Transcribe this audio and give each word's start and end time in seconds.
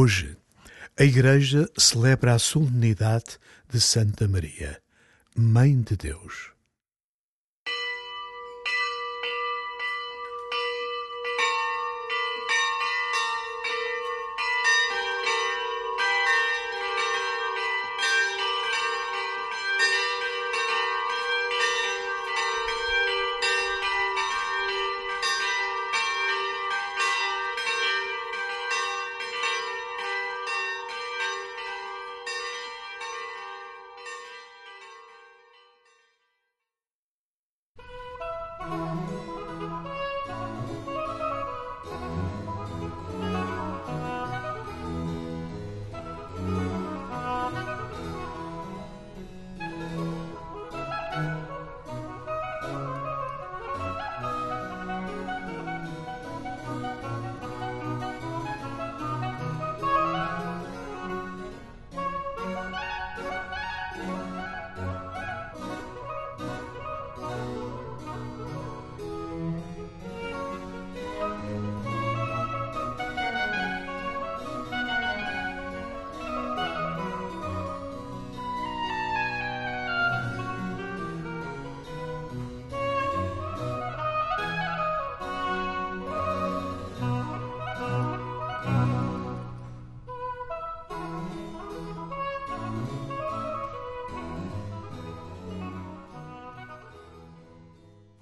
Hoje, 0.00 0.36
a 0.96 1.02
Igreja 1.02 1.68
celebra 1.76 2.32
a 2.32 2.38
solenidade 2.38 3.36
de 3.68 3.80
Santa 3.80 4.28
Maria, 4.28 4.80
Mãe 5.36 5.82
de 5.82 5.96
Deus. 5.96 6.52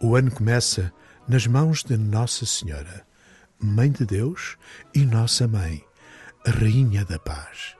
O 0.06 0.14
ano 0.14 0.30
começa 0.30 0.92
nas 1.26 1.48
mãos 1.48 1.82
de 1.82 1.96
Nossa 1.96 2.46
Senhora, 2.46 3.04
Mãe 3.58 3.90
de 3.90 4.06
Deus 4.06 4.56
e 4.94 5.04
Nossa 5.04 5.48
Mãe, 5.48 5.82
Rainha 6.46 7.04
da 7.04 7.18
Paz. 7.18 7.74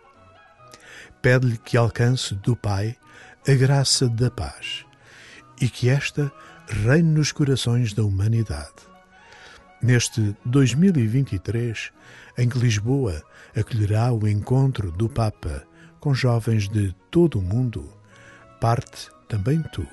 Pede-lhe 1.22 1.56
que 1.56 1.76
alcance 1.76 2.34
do 2.34 2.56
Pai 2.56 2.96
a 3.46 3.52
graça 3.52 4.08
da 4.08 4.28
paz 4.28 4.84
e 5.60 5.68
que 5.68 5.88
esta 5.88 6.32
reine 6.66 7.12
nos 7.12 7.30
corações 7.30 7.92
da 7.94 8.02
humanidade. 8.02 8.74
Neste 9.80 10.34
2023, 10.46 11.92
em 12.36 12.48
que 12.48 12.58
Lisboa 12.58 13.22
acolherá 13.56 14.12
o 14.12 14.26
encontro 14.26 14.90
do 14.90 15.08
Papa 15.08 15.62
com 16.00 16.12
jovens 16.12 16.68
de 16.68 16.92
todo 17.08 17.38
o 17.38 17.42
mundo, 17.42 17.88
parte 18.60 19.10
também 19.28 19.62
tu, 19.72 19.86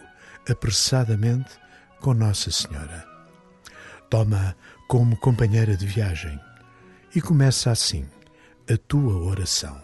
apressadamente, 0.50 1.62
com 2.04 2.14
Nossa 2.14 2.52
Senhora. 2.52 3.08
Toma 4.10 4.58
como 4.90 5.16
companheira 5.16 5.78
de 5.78 5.88
viagem 5.88 6.38
e 7.16 7.22
começa 7.22 7.72
assim 7.72 8.06
a 8.70 8.78
tua 8.78 9.16
oração. 9.24 9.82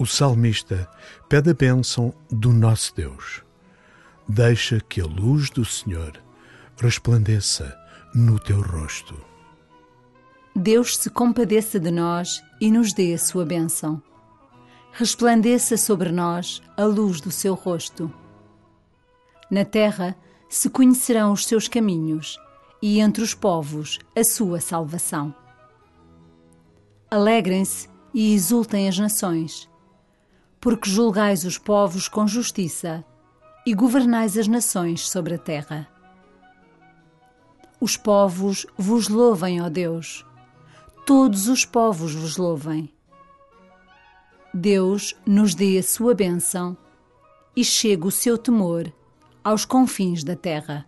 O 0.00 0.06
salmista 0.06 0.88
pede 1.28 1.50
a 1.50 1.54
bênção 1.54 2.14
do 2.30 2.52
nosso 2.52 2.94
Deus. 2.94 3.42
Deixa 4.28 4.78
que 4.78 5.00
a 5.00 5.04
luz 5.04 5.50
do 5.50 5.64
Senhor 5.64 6.12
resplandeça 6.76 7.76
no 8.14 8.38
teu 8.38 8.60
rosto. 8.60 9.20
Deus 10.54 10.96
se 10.96 11.10
compadeça 11.10 11.80
de 11.80 11.90
nós 11.90 12.40
e 12.60 12.70
nos 12.70 12.92
dê 12.92 13.12
a 13.12 13.18
sua 13.18 13.44
bênção. 13.44 14.00
Resplandeça 14.92 15.76
sobre 15.76 16.12
nós 16.12 16.62
a 16.76 16.84
luz 16.84 17.20
do 17.20 17.32
seu 17.32 17.54
rosto. 17.54 18.08
Na 19.50 19.64
terra 19.64 20.16
se 20.48 20.70
conhecerão 20.70 21.32
os 21.32 21.44
seus 21.44 21.66
caminhos 21.66 22.38
e 22.80 23.00
entre 23.00 23.24
os 23.24 23.34
povos 23.34 23.98
a 24.14 24.22
sua 24.22 24.60
salvação. 24.60 25.34
Alegrem-se 27.10 27.88
e 28.14 28.32
exultem 28.32 28.88
as 28.88 28.96
nações 28.96 29.68
porque 30.60 30.90
julgais 30.90 31.44
os 31.44 31.58
povos 31.58 32.08
com 32.08 32.26
justiça 32.26 33.04
e 33.64 33.74
governais 33.74 34.36
as 34.36 34.48
nações 34.48 35.08
sobre 35.08 35.34
a 35.34 35.38
terra. 35.38 35.88
Os 37.80 37.96
povos 37.96 38.66
vos 38.76 39.08
louvem, 39.08 39.60
ó 39.60 39.68
Deus, 39.68 40.26
todos 41.06 41.48
os 41.48 41.64
povos 41.64 42.14
vos 42.14 42.36
louvem. 42.36 42.92
Deus 44.52 45.14
nos 45.24 45.54
dê 45.54 45.78
a 45.78 45.82
sua 45.82 46.14
bênção 46.14 46.76
e 47.54 47.62
chegue 47.62 48.06
o 48.06 48.10
seu 48.10 48.36
temor 48.36 48.92
aos 49.44 49.64
confins 49.64 50.24
da 50.24 50.34
terra. 50.34 50.86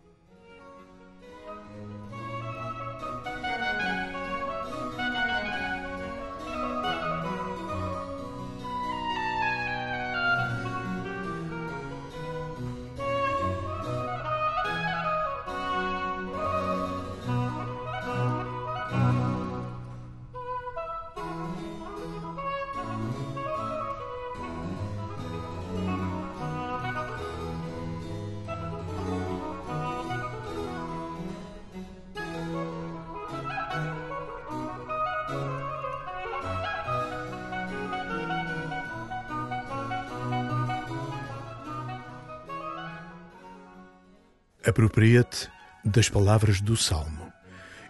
Apropria-te 44.66 45.50
das 45.84 46.10
palavras 46.10 46.60
do 46.60 46.76
Salmo 46.76 47.32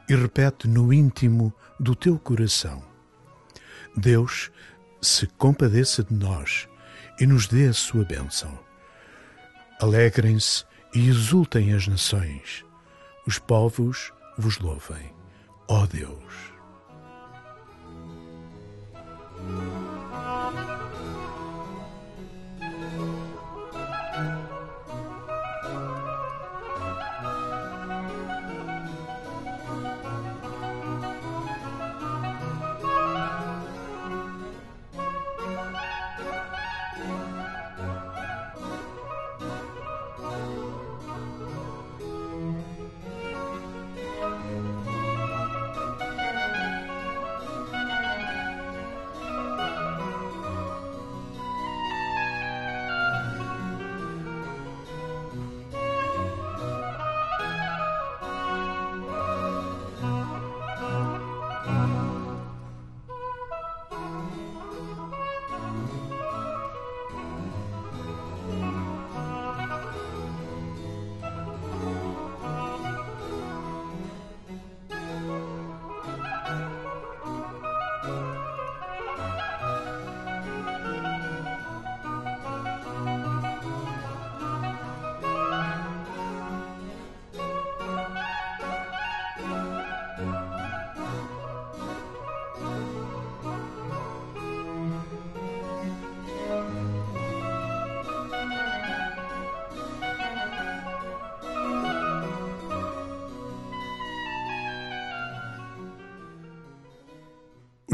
e 0.08 0.14
repete 0.14 0.68
no 0.68 0.92
íntimo 0.92 1.52
do 1.80 1.96
teu 1.96 2.16
coração: 2.16 2.84
Deus 3.96 4.52
se 5.02 5.26
compadeça 5.26 6.04
de 6.04 6.14
nós 6.14 6.68
e 7.18 7.26
nos 7.26 7.48
dê 7.48 7.66
a 7.66 7.72
sua 7.72 8.04
bênção. 8.04 8.56
Alegrem-se 9.80 10.64
e 10.94 11.08
exultem 11.08 11.74
as 11.74 11.88
nações, 11.88 12.64
os 13.26 13.38
povos 13.38 14.12
vos 14.38 14.58
louvem, 14.58 15.12
ó 15.68 15.86
Deus. 15.86 16.59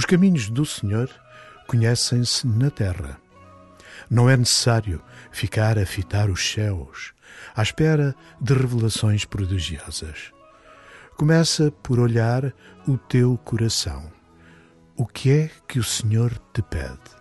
Os 0.06 0.10
caminhos 0.10 0.48
do 0.48 0.64
Senhor 0.64 1.10
conhecem-se 1.66 2.46
na 2.46 2.70
terra. 2.70 3.18
Não 4.08 4.30
é 4.30 4.36
necessário 4.36 5.02
ficar 5.32 5.80
a 5.80 5.84
fitar 5.84 6.30
os 6.30 6.48
céus 6.48 7.12
à 7.56 7.62
espera 7.64 8.14
de 8.40 8.54
revelações 8.54 9.24
prodigiosas. 9.24 10.32
Começa 11.16 11.72
por 11.82 11.98
olhar 11.98 12.54
o 12.86 12.96
teu 12.96 13.36
coração. 13.38 14.08
O 14.96 15.06
que 15.06 15.32
é 15.32 15.50
que 15.66 15.80
o 15.80 15.82
Senhor 15.82 16.38
te 16.54 16.62
pede? 16.62 17.15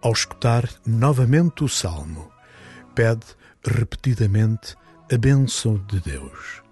Ao 0.00 0.12
escutar 0.12 0.68
novamente 0.86 1.64
o 1.64 1.68
salmo, 1.68 2.30
pede 2.94 3.26
repetidamente 3.64 4.76
a 5.12 5.16
bênção 5.18 5.76
de 5.86 6.00
Deus 6.00 6.62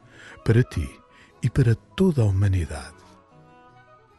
para 0.45 0.63
ti 0.63 0.89
e 1.43 1.51
para 1.51 1.75
toda 1.75 2.23
a 2.23 2.25
humanidade. 2.25 2.95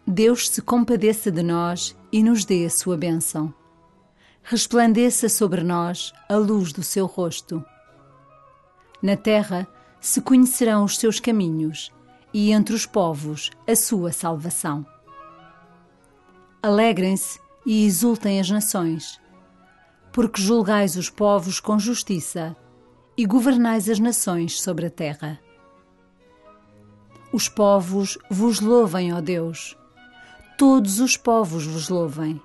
Deus 0.05 0.49
se 0.49 0.61
compadeça 0.61 1.31
de 1.31 1.41
nós 1.41 1.95
e 2.11 2.21
nos 2.21 2.43
dê 2.43 2.65
a 2.65 2.69
sua 2.69 2.97
bênção. 2.97 3.53
Resplandeça 4.43 5.29
sobre 5.29 5.63
nós 5.63 6.13
a 6.27 6.35
luz 6.35 6.73
do 6.73 6.83
seu 6.83 7.05
rosto. 7.05 7.63
Na 9.01 9.15
terra 9.15 9.65
se 10.01 10.19
conhecerão 10.21 10.83
os 10.83 10.97
seus 10.97 11.19
caminhos 11.19 11.93
e 12.33 12.51
entre 12.51 12.75
os 12.75 12.85
povos 12.85 13.51
a 13.65 13.75
sua 13.75 14.11
salvação. 14.11 14.85
Alegrem-se 16.61 17.39
e 17.67 17.85
exultem 17.85 18.39
as 18.39 18.49
nações, 18.49 19.19
porque 20.13 20.41
julgais 20.41 20.95
os 20.95 21.09
povos 21.09 21.59
com 21.59 21.77
justiça 21.77 22.55
e 23.17 23.25
governais 23.25 23.89
as 23.89 23.99
nações 23.99 24.61
sobre 24.61 24.85
a 24.85 24.89
terra. 24.89 25.37
Os 27.33 27.49
povos 27.49 28.17
vos 28.31 28.61
louvem, 28.61 29.13
ó 29.13 29.19
Deus, 29.19 29.77
todos 30.57 31.01
os 31.01 31.17
povos 31.17 31.65
vos 31.65 31.89
louvem. 31.89 32.41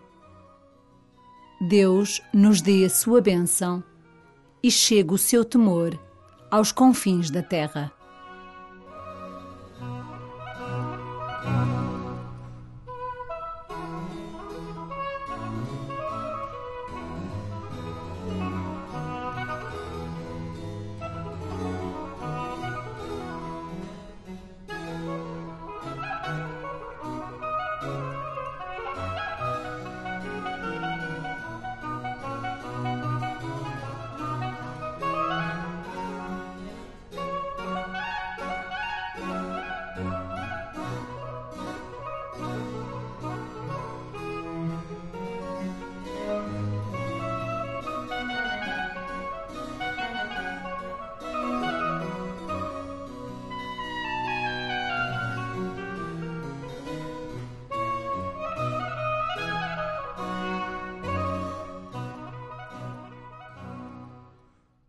Deus 1.61 2.21
nos 2.35 2.61
dê 2.61 2.85
a 2.85 2.91
sua 2.91 3.21
bênção 3.21 3.81
e 4.61 4.73
chegue 4.73 5.15
o 5.15 5.19
seu 5.19 5.45
temor 5.45 5.97
aos 6.51 6.73
confins 6.73 7.31
da 7.31 7.45
terra. 7.45 7.93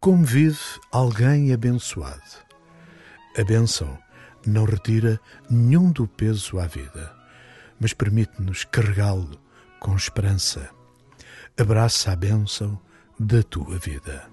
Como 0.03 0.25
vive 0.25 0.59
alguém 0.91 1.53
abençoado? 1.53 2.19
A 3.37 3.43
bênção 3.45 3.97
não 4.45 4.65
retira 4.65 5.17
nenhum 5.49 5.93
do 5.93 6.05
peso 6.05 6.59
à 6.59 6.67
vida, 6.67 7.15
mas 7.79 7.93
permite-nos 7.93 8.65
carregá-lo 8.65 9.39
com 9.79 9.95
esperança. 9.95 10.69
Abraça 11.57 12.11
a 12.11 12.17
bênção 12.17 12.77
da 13.17 13.41
tua 13.43 13.79
vida. 13.79 14.32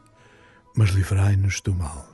mas 0.75 0.89
livrai-nos 0.89 1.61
do 1.61 1.73
mal. 1.73 2.07